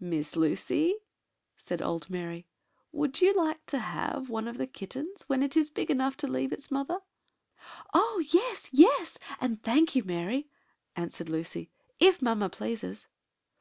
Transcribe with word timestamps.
"Miss 0.00 0.34
Lucy," 0.34 0.96
said 1.56 1.80
old 1.80 2.10
Mary, 2.10 2.48
"would 2.90 3.20
you 3.20 3.32
like 3.32 3.64
to 3.66 3.78
have 3.78 4.28
one 4.28 4.48
of 4.48 4.58
the 4.58 4.66
kittens 4.66 5.22
when 5.28 5.44
it 5.44 5.56
is 5.56 5.70
big 5.70 5.92
enough 5.92 6.16
to 6.16 6.26
leave 6.26 6.50
its 6.52 6.72
mother?" 6.72 6.98
"Oh, 7.94 8.20
yes, 8.28 8.68
yes! 8.72 9.16
and 9.40 9.62
thank 9.62 9.94
you, 9.94 10.02
Mary," 10.02 10.48
answered 10.96 11.28
Lucy, 11.28 11.70
"if 12.00 12.20
mamma 12.20 12.48
pleases." 12.48 13.06